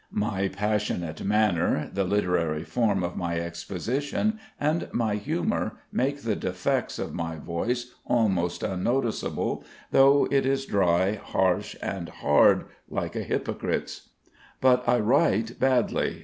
My 0.13 0.47
passionate 0.47 1.23
manner, 1.23 1.91
the 1.93 2.03
literary 2.03 2.63
form 2.63 3.03
of 3.03 3.15
my 3.15 3.39
exposition 3.39 4.39
and 4.59 4.89
my 4.91 5.13
humour 5.13 5.77
make 5.91 6.23
the 6.23 6.35
defects 6.35 6.97
of 6.97 7.13
my 7.13 7.35
voice 7.35 7.93
almost 8.03 8.63
unnoticeable, 8.63 9.63
though 9.91 10.27
it 10.31 10.43
is 10.47 10.65
dry, 10.65 11.21
harsh, 11.23 11.75
and 11.83 12.09
hard 12.09 12.65
like 12.89 13.15
a 13.15 13.21
hypocrite's. 13.21 14.09
But 14.59 14.89
I 14.89 14.97
write 14.97 15.59
badly. 15.59 16.19